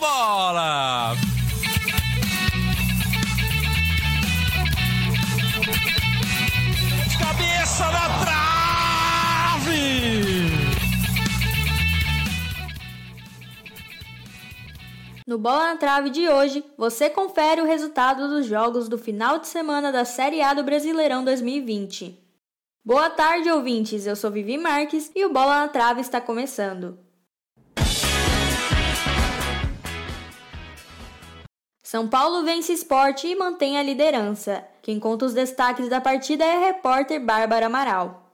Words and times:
bola! 0.00 1.14
Cabeça 7.18 7.84
na 7.92 8.08
trave! 8.24 8.40
No 15.26 15.38
Bola 15.38 15.74
na 15.74 15.76
Trave 15.76 16.10
de 16.10 16.28
hoje, 16.28 16.64
você 16.76 17.08
confere 17.08 17.60
o 17.60 17.66
resultado 17.66 18.26
dos 18.26 18.46
jogos 18.46 18.88
do 18.88 18.98
final 18.98 19.38
de 19.38 19.46
semana 19.46 19.92
da 19.92 20.04
Série 20.04 20.42
A 20.42 20.54
do 20.54 20.64
Brasileirão 20.64 21.22
2020. 21.22 22.18
Boa 22.84 23.10
tarde, 23.10 23.48
ouvintes. 23.50 24.06
Eu 24.06 24.16
sou 24.16 24.30
Vivi 24.30 24.56
Marques 24.56 25.12
e 25.14 25.24
o 25.24 25.32
Bola 25.32 25.60
na 25.60 25.68
Trave 25.68 26.00
está 26.00 26.20
começando. 26.20 27.09
São 31.90 32.06
Paulo 32.06 32.44
vence 32.44 32.72
esporte 32.72 33.26
e 33.26 33.34
mantém 33.34 33.76
a 33.76 33.82
liderança. 33.82 34.64
Quem 34.80 35.00
conta 35.00 35.24
os 35.24 35.34
destaques 35.34 35.88
da 35.88 36.00
partida 36.00 36.44
é 36.44 36.54
a 36.54 36.66
repórter 36.66 37.20
Bárbara 37.20 37.66
Amaral. 37.66 38.30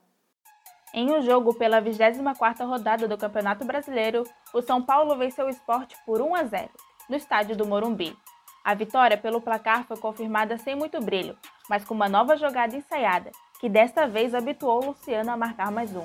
Em 0.93 1.11
um 1.11 1.23
jogo 1.23 1.55
pela 1.55 1.81
24ª 1.81 2.67
rodada 2.69 3.09
do 3.09 3.17
Campeonato 3.17 3.65
Brasileiro, 3.65 4.25
o 4.53 4.61
São 4.61 4.83
Paulo 4.83 5.17
venceu 5.17 5.47
o 5.47 5.49
esporte 5.49 5.97
por 6.05 6.21
1 6.21 6.35
a 6.35 6.45
0 6.45 6.69
no 7.09 7.17
estádio 7.17 7.57
do 7.57 7.65
Morumbi. 7.65 8.15
A 8.63 8.75
vitória 8.75 9.17
pelo 9.17 9.41
placar 9.41 9.85
foi 9.85 9.97
confirmada 9.97 10.59
sem 10.59 10.77
muito 10.77 11.01
brilho, 11.01 11.35
mas 11.67 11.83
com 11.83 11.95
uma 11.95 12.11
nova 12.11 12.37
jogada 12.37 12.77
ensaiada, 12.77 13.31
que 13.59 13.71
desta 13.71 14.07
vez 14.07 14.35
habituou 14.35 14.83
o 14.83 14.87
Luciano 14.89 15.31
a 15.31 15.37
marcar 15.37 15.73
mais 15.73 15.97
um. 15.97 16.05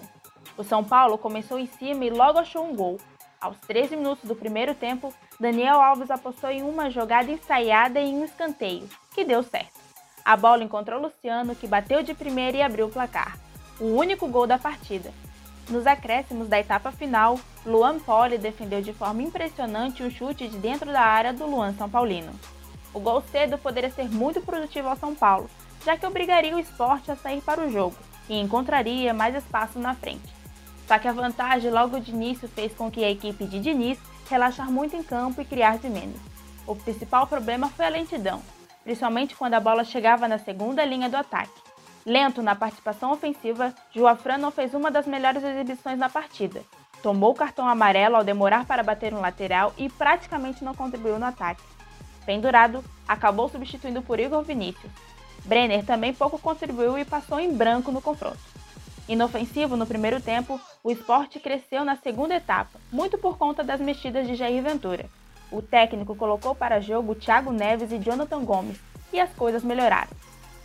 O 0.57 0.63
São 0.63 0.85
Paulo 0.85 1.17
começou 1.17 1.59
em 1.59 1.67
cima 1.67 2.05
e 2.05 2.09
logo 2.11 2.39
achou 2.39 2.63
um 2.63 2.73
gol. 2.73 2.97
Aos 3.41 3.57
13 3.61 3.95
minutos 3.95 4.23
do 4.23 4.35
primeiro 4.35 4.75
tempo, 4.75 5.11
Daniel 5.39 5.81
Alves 5.81 6.11
apostou 6.11 6.51
em 6.51 6.61
uma 6.61 6.91
jogada 6.91 7.31
ensaiada 7.31 7.99
e 7.99 8.05
em 8.07 8.17
um 8.17 8.23
escanteio, 8.23 8.87
que 9.15 9.25
deu 9.25 9.41
certo. 9.41 9.79
A 10.23 10.37
bola 10.37 10.63
encontrou 10.63 11.01
Luciano, 11.01 11.55
que 11.55 11.65
bateu 11.65 12.03
de 12.03 12.13
primeira 12.13 12.57
e 12.57 12.61
abriu 12.61 12.85
o 12.85 12.91
placar. 12.91 13.39
O 13.79 13.95
único 13.95 14.27
gol 14.27 14.45
da 14.45 14.59
partida, 14.59 15.11
nos 15.71 15.87
acréscimos 15.87 16.47
da 16.47 16.59
etapa 16.59 16.91
final, 16.91 17.39
Luan 17.65 17.97
Poli 17.99 18.37
defendeu 18.37 18.81
de 18.81 18.93
forma 18.93 19.23
impressionante 19.23 20.03
o 20.03 20.11
chute 20.11 20.47
de 20.47 20.57
dentro 20.57 20.91
da 20.91 21.01
área 21.01 21.33
do 21.33 21.47
Luan 21.47 21.73
São 21.73 21.89
Paulino. 21.89 22.33
O 22.93 22.99
gol 22.99 23.23
cedo 23.31 23.57
poderia 23.57 23.89
ser 23.89 24.07
muito 24.07 24.41
produtivo 24.41 24.89
ao 24.89 24.97
São 24.97 25.15
Paulo, 25.15 25.49
já 25.83 25.97
que 25.97 26.05
obrigaria 26.05 26.55
o 26.55 26.59
esporte 26.59 27.09
a 27.09 27.15
sair 27.15 27.41
para 27.41 27.65
o 27.65 27.71
jogo 27.71 27.95
e 28.29 28.39
encontraria 28.39 29.15
mais 29.15 29.33
espaço 29.33 29.79
na 29.79 29.95
frente. 29.95 30.40
Só 30.87 30.99
que 30.99 31.07
a 31.07 31.13
vantagem 31.13 31.71
logo 31.71 31.99
de 31.99 32.11
início 32.11 32.47
fez 32.49 32.73
com 32.73 32.91
que 32.91 33.03
a 33.03 33.09
equipe 33.09 33.45
de 33.45 33.59
Diniz 33.59 33.99
relaxar 34.29 34.71
muito 34.71 34.95
em 34.95 35.03
campo 35.03 35.41
e 35.41 35.45
criar 35.45 35.77
de 35.77 35.89
menos. 35.89 36.19
O 36.65 36.75
principal 36.75 37.27
problema 37.27 37.69
foi 37.69 37.85
a 37.85 37.89
lentidão, 37.89 38.41
principalmente 38.83 39.35
quando 39.35 39.55
a 39.55 39.59
bola 39.59 39.83
chegava 39.83 40.27
na 40.27 40.37
segunda 40.37 40.85
linha 40.85 41.09
do 41.09 41.17
ataque. 41.17 41.61
Lento 42.05 42.41
na 42.41 42.55
participação 42.55 43.11
ofensiva, 43.11 43.73
Joafran 43.93 44.37
não 44.37 44.51
fez 44.51 44.73
uma 44.73 44.89
das 44.89 45.05
melhores 45.05 45.43
exibições 45.43 45.99
na 45.99 46.09
partida. 46.09 46.61
Tomou 47.03 47.31
o 47.31 47.35
cartão 47.35 47.67
amarelo 47.67 48.15
ao 48.15 48.23
demorar 48.23 48.65
para 48.65 48.83
bater 48.83 49.13
um 49.13 49.21
lateral 49.21 49.73
e 49.77 49.89
praticamente 49.89 50.63
não 50.63 50.73
contribuiu 50.73 51.19
no 51.19 51.25
ataque. 51.25 51.63
Pendurado, 52.25 52.83
acabou 53.07 53.49
substituindo 53.49 54.01
por 54.01 54.19
Igor 54.19 54.43
Vinícius. 54.43 54.91
Brenner 55.45 55.83
também 55.85 56.13
pouco 56.13 56.37
contribuiu 56.37 56.97
e 56.97 57.05
passou 57.05 57.39
em 57.39 57.53
branco 57.53 57.91
no 57.91 58.01
confronto. 58.01 58.39
Inofensivo 59.07 59.75
no 59.75 59.85
primeiro 59.85 60.21
tempo, 60.21 60.59
o 60.83 60.91
esporte 60.91 61.39
cresceu 61.39 61.83
na 61.83 61.95
segunda 61.95 62.35
etapa, 62.35 62.79
muito 62.91 63.17
por 63.17 63.37
conta 63.37 63.63
das 63.63 63.81
mexidas 63.81 64.27
de 64.27 64.35
Jair 64.35 64.61
Ventura. 64.63 65.05
O 65.51 65.61
técnico 65.61 66.15
colocou 66.15 66.55
para 66.55 66.79
jogo 66.79 67.15
Thiago 67.15 67.51
Neves 67.51 67.91
e 67.91 67.99
Jonathan 67.99 68.43
Gomes, 68.43 68.79
e 69.11 69.19
as 69.19 69.31
coisas 69.33 69.63
melhoraram. 69.63 70.09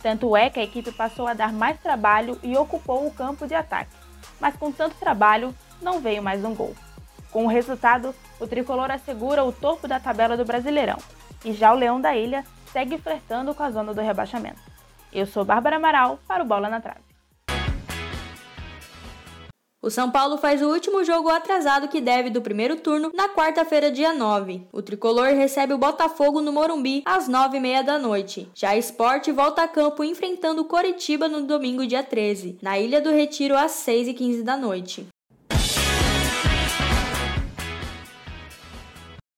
Tanto 0.01 0.37
é 0.37 0.49
que 0.49 0.59
a 0.59 0.63
equipe 0.63 0.91
passou 0.91 1.27
a 1.27 1.33
dar 1.33 1.51
mais 1.51 1.79
trabalho 1.79 2.39
e 2.41 2.55
ocupou 2.55 3.05
o 3.05 3.11
campo 3.11 3.47
de 3.47 3.55
ataque, 3.55 3.91
mas 4.39 4.55
com 4.55 4.71
tanto 4.71 4.95
trabalho 4.95 5.53
não 5.81 5.99
veio 5.99 6.23
mais 6.23 6.45
um 6.45 6.55
gol. 6.55 6.75
Com 7.31 7.45
o 7.45 7.49
resultado, 7.49 8.15
o 8.39 8.47
tricolor 8.47 8.89
assegura 8.89 9.43
o 9.43 9.51
topo 9.51 9.87
da 9.87 9.99
tabela 9.99 10.37
do 10.37 10.45
Brasileirão 10.45 10.97
e 11.43 11.51
já 11.51 11.73
o 11.73 11.75
Leão 11.75 11.99
da 11.99 12.15
Ilha 12.15 12.45
segue 12.71 12.97
flertando 12.97 13.53
com 13.53 13.63
a 13.63 13.71
zona 13.71 13.93
do 13.93 14.01
rebaixamento. 14.01 14.61
Eu 15.11 15.25
sou 15.25 15.43
Bárbara 15.43 15.75
Amaral 15.75 16.19
para 16.27 16.43
o 16.43 16.47
Bola 16.47 16.69
na 16.69 16.79
Trave. 16.79 17.06
O 19.87 19.89
São 19.89 20.11
Paulo 20.11 20.37
faz 20.37 20.61
o 20.61 20.67
último 20.67 21.01
jogo 21.05 21.29
atrasado 21.29 21.87
que 21.87 22.01
deve 22.01 22.29
do 22.29 22.41
primeiro 22.41 22.75
turno 22.75 23.09
na 23.13 23.29
quarta-feira, 23.29 23.89
dia 23.89 24.11
9. 24.11 24.67
O 24.69 24.81
tricolor 24.81 25.27
recebe 25.27 25.73
o 25.73 25.77
Botafogo 25.77 26.41
no 26.41 26.51
Morumbi 26.51 27.03
às 27.05 27.29
9h30 27.29 27.83
da 27.83 27.97
noite. 27.97 28.51
Já 28.53 28.71
a 28.71 28.77
Sport 28.77 29.29
volta 29.29 29.63
a 29.63 29.67
campo 29.67 30.03
enfrentando 30.03 30.61
o 30.61 30.65
Coritiba 30.65 31.29
no 31.29 31.43
domingo, 31.43 31.87
dia 31.87 32.03
13, 32.03 32.57
na 32.61 32.77
Ilha 32.77 32.99
do 32.99 33.11
Retiro 33.11 33.55
às 33.55 33.71
6h15 33.87 34.43
da 34.43 34.57
noite. 34.57 35.07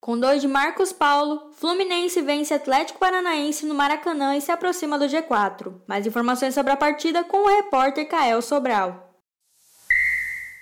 Com 0.01 0.17
dois 0.17 0.41
de 0.41 0.47
Marcos 0.47 0.91
Paulo, 0.91 1.51
Fluminense 1.51 2.19
vence 2.23 2.55
Atlético 2.55 2.97
Paranaense 2.97 3.67
no 3.67 3.75
Maracanã 3.75 4.35
e 4.35 4.41
se 4.41 4.51
aproxima 4.51 4.97
do 4.97 5.05
G4. 5.05 5.75
Mais 5.85 6.07
informações 6.07 6.55
sobre 6.55 6.71
a 6.71 6.75
partida 6.75 7.23
com 7.23 7.37
o 7.37 7.55
repórter 7.55 8.07
Kael 8.07 8.41
Sobral. 8.41 9.08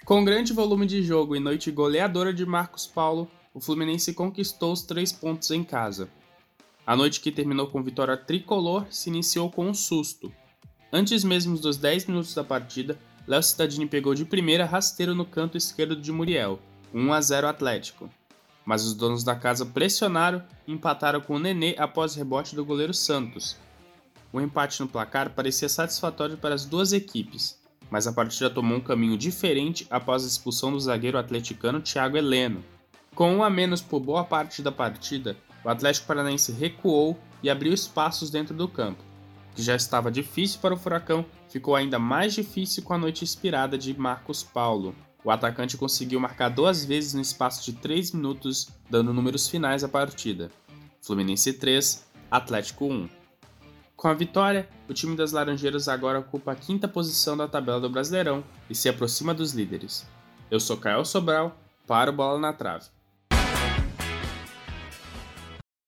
Com 0.07 0.23
grande 0.23 0.53
volume 0.53 0.85
de 0.85 1.03
jogo 1.03 1.35
e 1.35 1.39
noite 1.41 1.69
goleadora 1.69 2.33
de 2.33 2.45
Marcos 2.45 2.87
Paulo, 2.87 3.29
o 3.53 3.59
Fluminense 3.59 4.13
conquistou 4.13 4.71
os 4.71 4.81
três 4.81 5.11
pontos 5.11 5.51
em 5.51 5.65
casa. 5.65 6.09
A 6.85 6.95
noite 6.95 7.19
que 7.19 7.29
terminou 7.29 7.67
com 7.67 7.83
vitória 7.83 8.15
tricolor 8.15 8.85
se 8.89 9.09
iniciou 9.09 9.51
com 9.51 9.67
um 9.67 9.73
susto. 9.73 10.31
Antes 10.93 11.25
mesmo 11.25 11.57
dos 11.59 11.75
10 11.75 12.05
minutos 12.05 12.33
da 12.33 12.41
partida, 12.41 12.97
Léo 13.27 13.43
Cittadini 13.43 13.85
pegou 13.85 14.15
de 14.15 14.23
primeira 14.23 14.63
rasteiro 14.63 15.13
no 15.13 15.25
canto 15.25 15.57
esquerdo 15.57 15.97
de 15.97 16.09
Muriel, 16.09 16.57
1 16.93 17.11
a 17.11 17.19
0 17.19 17.47
Atlético. 17.49 18.09
Mas 18.65 18.85
os 18.85 18.93
donos 18.93 19.25
da 19.25 19.35
casa 19.35 19.65
pressionaram 19.65 20.41
e 20.65 20.71
empataram 20.71 21.19
com 21.19 21.35
o 21.35 21.39
Nenê 21.39 21.75
após 21.77 22.15
rebote 22.15 22.55
do 22.55 22.63
goleiro 22.63 22.93
Santos. 22.93 23.57
O 24.31 24.39
empate 24.39 24.79
no 24.79 24.87
placar 24.87 25.31
parecia 25.31 25.67
satisfatório 25.67 26.37
para 26.37 26.55
as 26.55 26.63
duas 26.63 26.93
equipes, 26.93 27.59
mas 27.89 28.07
a 28.07 28.13
partida 28.13 28.49
tomou 28.49 28.77
um 28.77 28.81
caminho 28.81 29.17
diferente 29.17 29.87
após 29.89 30.23
a 30.23 30.27
expulsão 30.27 30.71
do 30.71 30.79
zagueiro 30.79 31.17
atleticano 31.17 31.81
Thiago 31.81 32.17
Heleno. 32.17 32.63
Com 33.15 33.37
um 33.37 33.43
a 33.43 33.49
menos 33.49 33.81
por 33.81 33.99
boa 33.99 34.23
parte 34.23 34.61
da 34.61 34.71
partida, 34.71 35.37
o 35.63 35.69
Atlético 35.69 36.07
Paranaense 36.07 36.51
recuou 36.51 37.17
e 37.41 37.49
abriu 37.49 37.73
espaços 37.73 38.29
dentro 38.29 38.55
do 38.55 38.67
campo. 38.67 39.03
Que 39.55 39.61
já 39.63 39.75
estava 39.75 40.11
difícil 40.11 40.59
para 40.61 40.73
o 40.73 40.77
Furacão, 40.77 41.25
ficou 41.49 41.75
ainda 41.75 41.97
mais 41.97 42.33
difícil 42.33 42.83
com 42.83 42.93
a 42.93 42.97
noite 42.97 43.23
inspirada 43.23 43.77
de 43.77 43.97
Marcos 43.97 44.43
Paulo. 44.43 44.93
O 45.23 45.31
atacante 45.31 45.75
conseguiu 45.75 46.19
marcar 46.19 46.49
duas 46.49 46.85
vezes 46.85 47.13
no 47.13 47.21
espaço 47.21 47.65
de 47.65 47.73
3 47.73 48.11
minutos, 48.11 48.69
dando 48.89 49.13
números 49.13 49.49
finais 49.49 49.83
à 49.83 49.89
partida. 49.89 50.51
Fluminense 51.01 51.53
3, 51.53 52.05
Atlético 52.29 52.85
1. 52.85 53.09
Com 53.97 54.07
a 54.09 54.13
vitória, 54.13 54.69
o 54.87 54.93
time 54.93 55.17
das 55.17 55.31
Laranjeiras 55.31 55.87
agora 55.87 56.19
ocupa 56.19 56.51
a 56.51 56.55
quinta 56.55 56.87
posição 56.87 57.35
da 57.35 57.47
tabela 57.47 57.81
do 57.81 57.89
Brasileirão 57.89 58.43
e 58.69 58.75
se 58.75 58.87
aproxima 58.87 59.33
dos 59.33 59.53
líderes. 59.53 60.05
Eu 60.51 60.59
sou 60.59 60.77
Caio 60.77 61.03
Sobral, 61.03 61.57
para 61.87 62.11
o 62.11 62.13
Bola 62.13 62.37
na 62.37 62.53
Trave. 62.53 62.85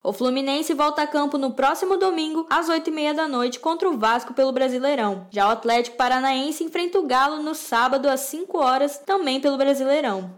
O 0.03 0.12
Fluminense 0.12 0.74
volta 0.74 1.03
a 1.03 1.08
campo 1.08 1.38
no 1.38 1.53
próximo 1.53 1.97
domingo, 1.97 2.47
às 2.50 2.68
8h30 2.68 3.14
da 3.14 3.28
noite, 3.28 3.59
contra 3.59 3.88
o 3.88 3.96
Vasco 3.96 4.34
pelo 4.34 4.52
Brasileirão. 4.52 5.28
Já 5.30 5.47
o 5.47 5.52
Atlético 5.52 5.96
Paranaense 5.96 6.64
enfrenta 6.64 6.97
o 6.97 7.06
Galo 7.06 7.44
no 7.44 7.53
sábado, 7.53 8.09
às 8.09 8.22
5 8.22 8.58
horas, 8.58 8.97
também 8.97 9.40
pelo 9.40 9.58
Brasileirão. 9.58 10.34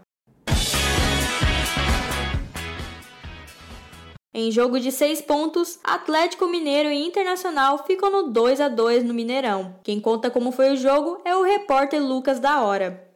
Em 4.34 4.50
jogo 4.50 4.80
de 4.80 4.90
seis 4.90 5.20
pontos, 5.20 5.78
Atlético 5.84 6.48
Mineiro 6.48 6.88
e 6.88 7.06
Internacional 7.06 7.84
ficam 7.84 8.10
no 8.10 8.32
2 8.32 8.62
a 8.62 8.68
2 8.70 9.04
no 9.04 9.12
Mineirão. 9.12 9.78
Quem 9.84 10.00
conta 10.00 10.30
como 10.30 10.50
foi 10.50 10.72
o 10.72 10.76
jogo 10.76 11.20
é 11.22 11.36
o 11.36 11.42
repórter 11.42 12.02
Lucas 12.02 12.40
da 12.40 12.62
Hora. 12.62 13.06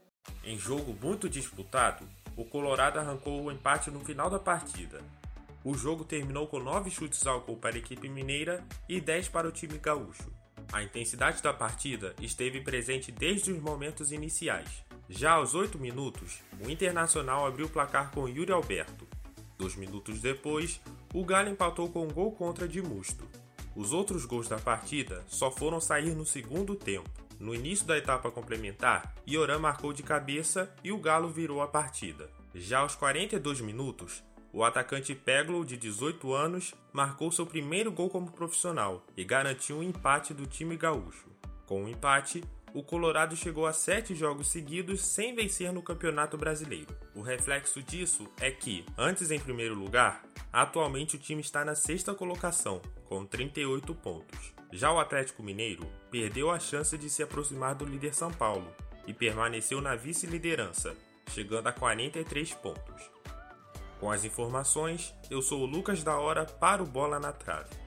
Em 0.44 0.58
jogo 0.58 0.94
muito 1.02 1.26
disputado, 1.26 2.06
o 2.36 2.44
Colorado 2.44 2.98
arrancou 2.98 3.42
o 3.42 3.50
empate 3.50 3.90
no 3.90 4.00
final 4.00 4.28
da 4.28 4.38
partida. 4.38 5.00
O 5.64 5.72
jogo 5.72 6.04
terminou 6.04 6.48
com 6.48 6.58
9 6.60 6.90
chutes 6.90 7.26
ao 7.26 7.40
gol 7.40 7.56
para 7.56 7.76
a 7.76 7.78
equipe 7.78 8.10
mineira 8.10 8.62
e 8.86 9.00
10 9.00 9.28
para 9.30 9.48
o 9.48 9.52
time 9.52 9.78
gaúcho. 9.78 10.30
A 10.70 10.82
intensidade 10.82 11.42
da 11.42 11.54
partida 11.54 12.14
esteve 12.20 12.60
presente 12.60 13.10
desde 13.10 13.52
os 13.52 13.58
momentos 13.58 14.12
iniciais. 14.12 14.84
Já 15.08 15.32
aos 15.32 15.54
8 15.54 15.78
minutos, 15.78 16.42
o 16.62 16.68
Internacional 16.68 17.46
abriu 17.46 17.64
o 17.64 17.70
placar 17.70 18.10
com 18.10 18.28
Yuri 18.28 18.52
Alberto. 18.52 19.08
Dois 19.58 19.74
minutos 19.74 20.20
depois, 20.20 20.78
o 21.16 21.24
Galo 21.24 21.48
empatou 21.48 21.88
com 21.88 22.04
um 22.04 22.12
gol 22.12 22.30
contra 22.30 22.68
de 22.68 22.82
Musto. 22.82 23.26
Os 23.74 23.94
outros 23.94 24.26
gols 24.26 24.48
da 24.48 24.58
partida 24.58 25.24
só 25.26 25.50
foram 25.50 25.80
sair 25.80 26.14
no 26.14 26.26
segundo 26.26 26.76
tempo. 26.76 27.08
No 27.40 27.54
início 27.54 27.86
da 27.86 27.96
etapa 27.96 28.30
complementar, 28.30 29.14
Ioran 29.26 29.58
marcou 29.58 29.94
de 29.94 30.02
cabeça 30.02 30.70
e 30.84 30.92
o 30.92 30.98
Galo 30.98 31.30
virou 31.30 31.62
a 31.62 31.68
partida. 31.68 32.28
Já 32.54 32.80
aos 32.80 32.94
42 32.94 33.62
minutos, 33.62 34.22
o 34.52 34.62
atacante 34.62 35.14
Peglo, 35.14 35.64
de 35.64 35.78
18 35.78 36.34
anos, 36.34 36.74
marcou 36.92 37.32
seu 37.32 37.46
primeiro 37.46 37.90
gol 37.90 38.10
como 38.10 38.30
profissional 38.32 39.02
e 39.16 39.24
garantiu 39.24 39.78
um 39.78 39.82
empate 39.82 40.34
do 40.34 40.44
time 40.44 40.76
gaúcho. 40.76 41.28
Com 41.64 41.80
o 41.80 41.84
um 41.84 41.88
empate, 41.88 42.44
o 42.76 42.82
Colorado 42.82 43.34
chegou 43.34 43.64
a 43.64 43.72
sete 43.72 44.14
jogos 44.14 44.48
seguidos 44.48 45.00
sem 45.00 45.34
vencer 45.34 45.72
no 45.72 45.80
Campeonato 45.80 46.36
Brasileiro. 46.36 46.94
O 47.14 47.22
reflexo 47.22 47.82
disso 47.82 48.28
é 48.38 48.50
que, 48.50 48.84
antes 48.98 49.30
em 49.30 49.40
primeiro 49.40 49.74
lugar, 49.74 50.22
atualmente 50.52 51.16
o 51.16 51.18
time 51.18 51.40
está 51.40 51.64
na 51.64 51.74
sexta 51.74 52.14
colocação, 52.14 52.82
com 53.06 53.24
38 53.24 53.94
pontos. 53.94 54.52
Já 54.70 54.92
o 54.92 55.00
Atlético 55.00 55.42
Mineiro 55.42 55.90
perdeu 56.10 56.50
a 56.50 56.58
chance 56.58 56.98
de 56.98 57.08
se 57.08 57.22
aproximar 57.22 57.74
do 57.74 57.86
líder 57.86 58.12
São 58.12 58.30
Paulo 58.30 58.70
e 59.06 59.14
permaneceu 59.14 59.80
na 59.80 59.96
vice-liderança, 59.96 60.94
chegando 61.30 61.68
a 61.68 61.72
43 61.72 62.52
pontos. 62.56 63.10
Com 63.98 64.10
as 64.10 64.22
informações, 64.22 65.14
eu 65.30 65.40
sou 65.40 65.62
o 65.62 65.66
Lucas 65.66 66.04
da 66.04 66.18
Hora 66.18 66.44
para 66.44 66.82
o 66.82 66.86
Bola 66.86 67.18
na 67.18 67.32
Trave. 67.32 67.85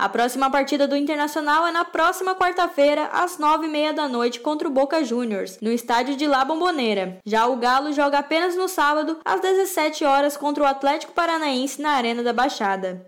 A 0.00 0.08
próxima 0.08 0.48
partida 0.48 0.86
do 0.86 0.94
Internacional 0.94 1.66
é 1.66 1.72
na 1.72 1.84
próxima 1.84 2.32
quarta-feira, 2.32 3.06
às 3.12 3.36
nove 3.36 3.66
e 3.66 3.68
meia 3.68 3.92
da 3.92 4.06
noite, 4.06 4.38
contra 4.38 4.68
o 4.68 4.70
Boca 4.70 5.02
Juniors, 5.02 5.58
no 5.60 5.72
estádio 5.72 6.14
de 6.14 6.24
La 6.24 6.44
Bombonera. 6.44 7.18
Já 7.26 7.48
o 7.48 7.56
Galo 7.56 7.92
joga 7.92 8.20
apenas 8.20 8.54
no 8.54 8.68
sábado, 8.68 9.18
às 9.24 9.40
17 9.40 10.04
horas, 10.04 10.36
contra 10.36 10.62
o 10.62 10.66
Atlético 10.68 11.12
Paranaense 11.12 11.82
na 11.82 11.90
Arena 11.90 12.22
da 12.22 12.32
Baixada. 12.32 13.04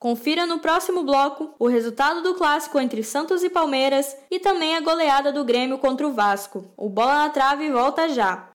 Confira 0.00 0.44
no 0.44 0.58
próximo 0.58 1.04
bloco 1.04 1.54
o 1.56 1.68
resultado 1.68 2.20
do 2.20 2.34
clássico 2.34 2.80
entre 2.80 3.04
Santos 3.04 3.44
e 3.44 3.48
Palmeiras 3.48 4.16
e 4.28 4.40
também 4.40 4.74
a 4.74 4.80
goleada 4.80 5.32
do 5.32 5.44
Grêmio 5.44 5.78
contra 5.78 6.04
o 6.04 6.12
Vasco. 6.12 6.64
O 6.76 6.88
Bola 6.88 7.14
na 7.14 7.30
Trave 7.30 7.70
volta 7.70 8.08
já. 8.08 8.53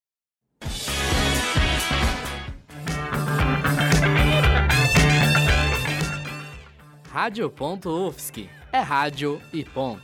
Rádio.UFSC. 7.11 8.47
É 8.71 8.79
rádio 8.81 9.41
e 9.51 9.65
ponto. 9.65 10.03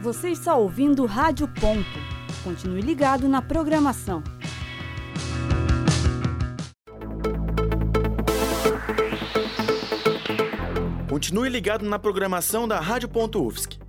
Você 0.00 0.30
está 0.30 0.54
ouvindo 0.54 1.04
Rádio 1.06 1.48
Ponto. 1.48 1.84
Continue 2.44 2.80
ligado 2.80 3.26
na 3.28 3.42
programação. 3.42 4.22
Continue 11.10 11.48
ligado 11.48 11.84
na 11.84 11.98
programação 11.98 12.68
da 12.68 12.78
Rádio.UFSC. 12.78 13.85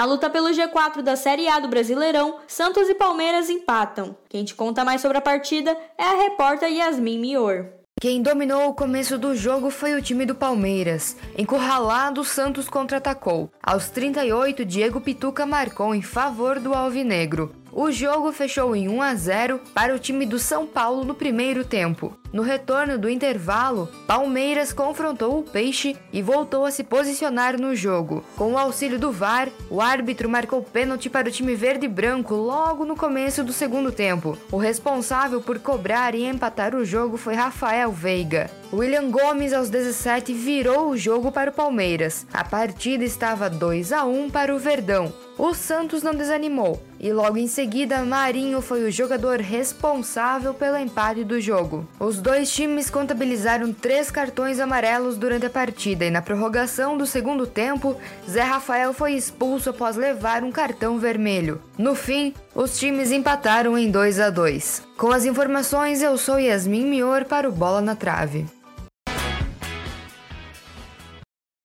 Na 0.00 0.06
luta 0.06 0.30
pelo 0.30 0.48
G4 0.48 1.02
da 1.02 1.14
Série 1.14 1.46
A 1.46 1.58
do 1.58 1.68
Brasileirão, 1.68 2.38
Santos 2.46 2.88
e 2.88 2.94
Palmeiras 2.94 3.50
empatam. 3.50 4.16
Quem 4.30 4.42
te 4.46 4.54
conta 4.54 4.82
mais 4.82 5.02
sobre 5.02 5.18
a 5.18 5.20
partida 5.20 5.76
é 5.98 6.02
a 6.02 6.22
repórter 6.22 6.72
Yasmin 6.72 7.18
Mior. 7.18 7.66
Quem 8.00 8.22
dominou 8.22 8.70
o 8.70 8.72
começo 8.72 9.18
do 9.18 9.36
jogo 9.36 9.68
foi 9.68 9.92
o 9.92 10.00
time 10.00 10.24
do 10.24 10.34
Palmeiras. 10.34 11.18
Encurralado, 11.36 12.24
Santos 12.24 12.66
contra-atacou. 12.66 13.52
Aos 13.62 13.90
38, 13.90 14.64
Diego 14.64 15.02
Pituca 15.02 15.44
marcou 15.44 15.94
em 15.94 16.00
favor 16.00 16.58
do 16.58 16.72
Alvinegro. 16.72 17.54
O 17.72 17.90
jogo 17.92 18.32
fechou 18.32 18.74
em 18.74 18.88
1 18.88 19.02
a 19.02 19.14
0 19.14 19.60
para 19.72 19.94
o 19.94 19.98
time 19.98 20.26
do 20.26 20.38
São 20.38 20.66
Paulo 20.66 21.04
no 21.04 21.14
primeiro 21.14 21.64
tempo. 21.64 22.16
No 22.32 22.42
retorno 22.42 22.98
do 22.98 23.08
intervalo, 23.08 23.88
Palmeiras 24.06 24.72
confrontou 24.72 25.38
o 25.38 25.42
Peixe 25.42 25.96
e 26.12 26.22
voltou 26.22 26.64
a 26.64 26.70
se 26.70 26.82
posicionar 26.82 27.60
no 27.60 27.74
jogo. 27.74 28.24
Com 28.36 28.52
o 28.52 28.58
auxílio 28.58 28.98
do 28.98 29.12
VAR, 29.12 29.48
o 29.68 29.80
árbitro 29.80 30.28
marcou 30.28 30.62
pênalti 30.62 31.08
para 31.08 31.28
o 31.28 31.32
time 31.32 31.54
verde 31.54 31.86
e 31.86 31.88
branco 31.88 32.34
logo 32.34 32.84
no 32.84 32.96
começo 32.96 33.44
do 33.44 33.52
segundo 33.52 33.92
tempo. 33.92 34.36
O 34.50 34.56
responsável 34.56 35.40
por 35.40 35.58
cobrar 35.58 36.14
e 36.14 36.24
empatar 36.24 36.74
o 36.74 36.84
jogo 36.84 37.16
foi 37.16 37.34
Rafael 37.34 37.92
Veiga. 37.92 38.50
William 38.72 39.10
Gomes, 39.10 39.52
aos 39.52 39.68
17, 39.68 40.32
virou 40.32 40.90
o 40.90 40.96
jogo 40.96 41.32
para 41.32 41.50
o 41.50 41.52
Palmeiras. 41.52 42.24
A 42.32 42.44
partida 42.44 43.02
estava 43.02 43.50
2 43.50 43.92
a 43.92 44.04
1 44.04 44.30
para 44.30 44.54
o 44.54 44.60
Verdão. 44.60 45.12
O 45.36 45.52
Santos 45.54 46.04
não 46.04 46.14
desanimou 46.14 46.80
e 47.00 47.12
logo 47.12 47.36
em 47.36 47.48
seguida 47.48 48.04
Marinho 48.04 48.60
foi 48.60 48.84
o 48.84 48.90
jogador 48.90 49.40
responsável 49.40 50.54
pelo 50.54 50.76
empate 50.76 51.24
do 51.24 51.40
jogo. 51.40 51.88
Os 51.98 52.20
dois 52.20 52.52
times 52.52 52.90
contabilizaram 52.90 53.72
três 53.72 54.08
cartões 54.10 54.60
amarelos 54.60 55.16
durante 55.16 55.46
a 55.46 55.50
partida 55.50 56.04
e 56.04 56.10
na 56.10 56.22
prorrogação 56.22 56.96
do 56.96 57.06
segundo 57.06 57.46
tempo, 57.46 57.96
Zé 58.28 58.42
Rafael 58.42 58.92
foi 58.92 59.14
expulso 59.14 59.70
após 59.70 59.96
levar 59.96 60.44
um 60.44 60.52
cartão 60.52 60.98
vermelho. 60.98 61.60
No 61.76 61.96
fim, 61.96 62.34
os 62.54 62.78
times 62.78 63.10
empataram 63.10 63.76
em 63.76 63.90
2 63.90 64.20
a 64.20 64.30
2. 64.30 64.82
Com 64.96 65.10
as 65.10 65.24
informações, 65.24 66.02
eu 66.02 66.16
sou 66.18 66.38
Yasmin 66.38 66.84
Mior 66.84 67.24
para 67.24 67.48
o 67.48 67.52
Bola 67.52 67.80
na 67.80 67.96
Trave. 67.96 68.59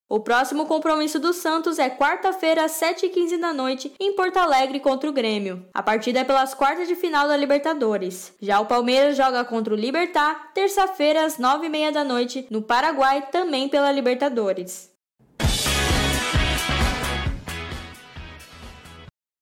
O 0.08 0.20
próximo 0.20 0.68
compromisso 0.68 1.20
do 1.20 1.34
Santos 1.34 1.80
é 1.80 1.90
quarta-feira 1.90 2.66
às 2.66 2.74
7h15 2.74 3.40
da 3.40 3.52
noite 3.52 3.92
em 4.00 4.16
Porto 4.16 4.38
Alegre 4.38 4.80
contra 4.80 5.10
o 5.10 5.14
Grêmio. 5.14 5.66
A 5.74 5.82
partida 5.82 6.20
é 6.20 6.24
pelas 6.24 6.54
quartas 6.54 6.88
de 6.88 6.96
final 6.96 7.28
da 7.28 7.36
Libertadores. 7.36 8.32
Já 8.40 8.60
o 8.60 8.68
Palmeiras 8.68 9.18
joga 9.18 9.44
contra 9.44 9.74
o 9.74 9.78
Libertar 9.78 10.54
terça-feira 10.54 11.26
às 11.26 11.40
9h30 11.40 11.92
da 11.92 12.04
noite 12.04 12.46
no 12.52 12.62
Paraguai, 12.62 13.30
também 13.32 13.68
pela 13.68 13.92
Libertadores. 13.92 14.92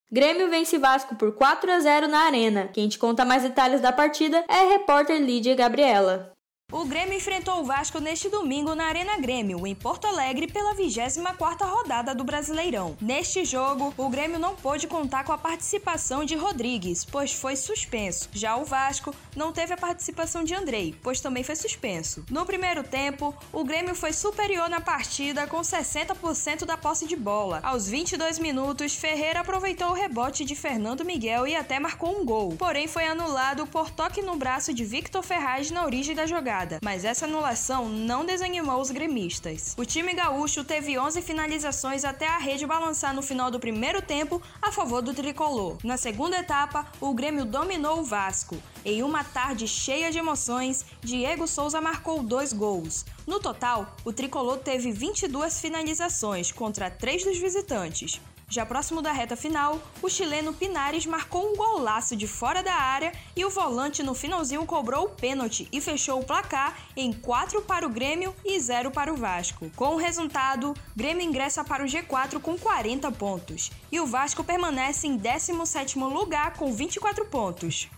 Grêmio 0.10 0.50
vence 0.50 0.78
Vasco 0.78 1.16
por 1.16 1.34
4 1.34 1.72
a 1.72 1.80
0 1.80 2.08
na 2.08 2.20
Arena. 2.20 2.70
Quem 2.72 2.88
te 2.88 2.98
conta 2.98 3.26
mais 3.26 3.44
detalhes 3.44 3.82
da 3.82 3.92
partida 3.92 4.46
é 4.48 4.60
a 4.60 4.70
repórter 4.70 5.20
Lídia 5.20 5.56
Gabriela. 5.56 6.33
O 6.72 6.86
Grêmio 6.86 7.14
enfrentou 7.14 7.60
o 7.60 7.64
Vasco 7.64 8.00
neste 8.00 8.30
domingo 8.30 8.74
na 8.74 8.86
Arena 8.86 9.18
Grêmio, 9.20 9.68
em 9.68 9.76
Porto 9.76 10.06
Alegre, 10.06 10.48
pela 10.48 10.74
24ª 10.74 11.66
rodada 11.66 12.16
do 12.16 12.24
Brasileirão. 12.24 12.98
Neste 13.00 13.46
jogo, 13.46 13.94
o 13.96 14.10
Grêmio 14.10 14.40
não 14.40 14.56
pôde 14.56 14.88
contar 14.88 15.24
com 15.24 15.32
a 15.32 15.38
participação 15.38 16.26
de 16.26 16.36
Rodrigues, 16.36 17.06
pois 17.06 17.32
foi 17.32 17.56
suspenso. 17.56 18.28
Já 18.34 18.56
o 18.56 18.66
Vasco 18.66 19.14
não 19.36 19.52
teve 19.52 19.74
a 19.74 19.78
participação 19.78 20.44
de 20.44 20.54
Andrei, 20.54 20.96
pois 21.02 21.20
também 21.20 21.44
foi 21.44 21.56
suspenso. 21.56 22.24
No 22.30 22.46
primeiro 22.46 22.84
tempo, 22.84 23.36
o 23.52 23.64
Grêmio 23.64 23.96
foi 23.96 24.14
superior 24.14 24.70
na 24.70 24.82
partida 24.82 25.48
com 25.48 25.62
60% 25.62 26.66
da 26.66 26.78
posse 26.78 27.08
de 27.08 27.16
bola. 27.16 27.60
Aos 27.64 27.88
22 27.88 28.40
minutos, 28.40 28.96
Ferreira 28.96 29.42
aproveitou 29.42 29.90
o 29.90 29.94
rebote 29.94 30.46
de 30.46 30.56
Fernando 30.56 31.06
Miguel 31.06 31.48
e 31.48 31.56
até 31.56 31.80
marcou 31.80 32.20
um 32.20 32.26
gol. 32.26 32.56
Porém, 32.58 32.88
foi 32.88 33.06
anulado 33.06 33.66
por 33.68 33.90
toque 33.90 34.22
no 34.22 34.36
braço 34.36 34.74
de 34.74 34.86
Victor 34.86 35.24
Ferraz 35.24 35.72
na 35.72 35.86
origem 35.86 36.16
da 36.16 36.26
jogada 36.26 36.80
mas 36.84 37.06
essa 37.06 37.26
anulação 37.26 37.90
não 37.90 38.26
desanimou 38.26 38.80
os 38.80 38.92
gremistas. 38.92 39.74
O 39.78 39.86
time 39.86 40.14
gaúcho 40.14 40.64
teve 40.64 41.00
11 41.00 41.22
finalizações 41.22 42.04
até 42.04 42.28
a 42.28 42.38
rede 42.38 42.66
balançar 42.66 43.14
no 43.14 43.22
final 43.22 43.50
do 43.50 43.60
primeiro 43.60 44.02
tempo 44.02 44.42
a 44.62 44.72
favor 44.72 45.02
do 45.02 45.14
tricolor. 45.14 45.78
Na 45.84 45.98
segunda 45.98 46.38
etapa, 46.38 46.86
o 47.00 47.14
Grêmio 47.14 47.46
dominou 47.46 48.00
o 48.00 48.04
Vasco. 48.04 48.58
Em 48.86 49.02
uma 49.02 49.24
tarde 49.24 49.66
cheia 49.66 50.12
de 50.12 50.18
emoções, 50.18 50.86
Diego 51.02 51.48
Souza 51.48 51.80
marcou 51.80 52.22
dois 52.22 52.52
gols. 52.52 53.06
No 53.26 53.40
total, 53.40 53.96
o 54.04 54.12
tricolor 54.12 54.58
teve 54.58 54.92
22 54.92 55.62
finalizações 55.62 56.52
contra 56.52 56.92
três 56.92 57.24
dos 57.24 57.38
visitantes. 57.38 58.20
Já 58.50 58.66
próximo 58.66 59.02
da 59.02 59.14
reta 59.14 59.38
final, 59.38 59.82
o 60.02 60.10
chileno 60.10 60.54
Pinares 60.54 61.06
marcou 61.06 61.50
um 61.50 61.56
golaço 61.56 62.14
de 62.14 62.28
fora 62.28 62.62
da 62.62 62.74
área 62.74 63.14
e 63.36 63.46
o 63.46 63.50
volante 63.50 64.04
no 64.04 64.14
finalzinho 64.14 64.66
cobrou 64.66 65.06
o 65.06 65.10
pênalti 65.10 65.68
e 65.72 65.80
fechou 65.80 66.20
o 66.20 66.26
placar 66.26 66.78
em 66.96 67.14
4 67.14 67.62
para 67.62 67.88
o 67.88 67.90
Grêmio 67.90 68.36
e 68.44 68.60
0 68.60 68.92
para 68.92 69.14
o 69.14 69.16
Vasco. 69.16 69.72
Com 69.78 69.96
o 69.96 69.98
resultado, 69.98 70.76
Grêmio 70.96 71.26
ingressa 71.26 71.64
para 71.64 71.84
o 71.84 71.88
G4 71.88 72.40
com 72.42 72.58
40 72.58 73.12
pontos 73.14 73.72
e 73.92 74.00
o 74.00 74.06
Vasco 74.06 74.44
permanece 74.44 75.08
em 75.08 75.18
17º 75.18 76.12
lugar 76.12 76.54
com 76.54 76.72
24 76.72 77.26
pontos. 77.26 77.90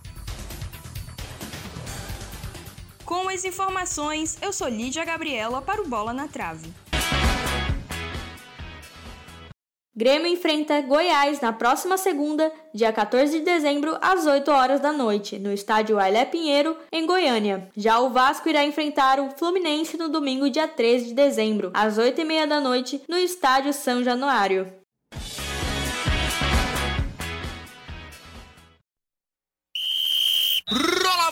Com 3.05 3.29
as 3.29 3.45
informações, 3.45 4.35
eu 4.41 4.51
sou 4.51 4.67
Lídia 4.67 5.05
Gabriela 5.05 5.61
para 5.61 5.79
o 5.79 5.87
Bola 5.87 6.11
na 6.11 6.27
Trave. 6.27 6.73
Grêmio 9.95 10.27
enfrenta 10.27 10.81
Goiás 10.81 11.39
na 11.39 11.53
próxima 11.53 11.97
segunda, 11.97 12.51
dia 12.73 12.91
14 12.91 13.37
de 13.37 13.45
dezembro, 13.45 13.95
às 14.01 14.25
8 14.25 14.49
horas 14.49 14.81
da 14.81 14.91
noite, 14.91 15.37
no 15.37 15.53
estádio 15.53 15.99
Ailé 15.99 16.25
Pinheiro, 16.25 16.75
em 16.91 17.05
Goiânia. 17.05 17.69
Já 17.77 17.99
o 17.99 18.09
Vasco 18.09 18.49
irá 18.49 18.65
enfrentar 18.65 19.19
o 19.19 19.29
Fluminense 19.37 19.95
no 19.97 20.09
domingo, 20.09 20.49
dia 20.49 20.67
13 20.67 21.09
de 21.09 21.13
dezembro, 21.13 21.71
às 21.75 21.99
8 21.99 22.19
e 22.19 22.25
meia 22.25 22.47
da 22.47 22.59
noite, 22.59 23.01
no 23.07 23.17
estádio 23.17 23.71
São 23.71 24.03
Januário. 24.03 24.73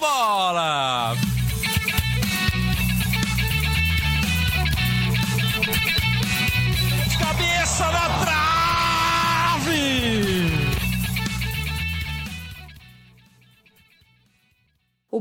bola! 0.04 0.93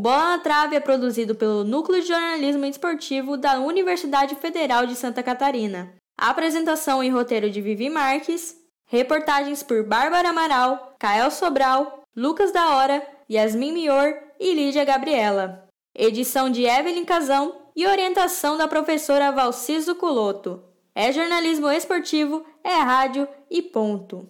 Bola 0.03 0.31
na 0.31 0.39
Trave 0.41 0.75
é 0.75 0.81
produzido 0.81 1.33
pelo 1.33 1.63
Núcleo 1.63 2.01
de 2.01 2.09
Jornalismo 2.09 2.67
Esportivo 2.67 3.37
da 3.37 3.61
Universidade 3.61 4.35
Federal 4.35 4.85
de 4.85 4.97
Santa 4.97 5.23
Catarina. 5.23 5.95
apresentação 6.19 7.05
e 7.05 7.09
roteiro 7.09 7.49
de 7.49 7.61
Vivi 7.61 7.89
Marques, 7.89 8.57
reportagens 8.85 9.63
por 9.63 9.85
Bárbara 9.85 10.31
Amaral, 10.31 10.97
Kael 10.99 11.31
Sobral, 11.31 12.03
Lucas 12.17 12.51
da 12.51 12.75
Hora, 12.75 13.01
Yasmin 13.31 13.71
Mior 13.71 14.13
e 14.41 14.53
Lídia 14.53 14.85
Gabriela. 14.85 15.69
Edição 15.95 16.51
de 16.51 16.65
Evelyn 16.65 17.05
Casão 17.05 17.71
e 17.77 17.87
orientação 17.87 18.59
da 18.59 18.67
professora 18.67 19.31
Valciso 19.31 19.95
Culoto. 19.95 20.65
É 20.97 21.13
jornalismo 21.13 21.71
esportivo, 21.71 22.45
é 22.65 22.75
rádio 22.75 23.29
e 23.49 23.63
ponto. 23.63 24.29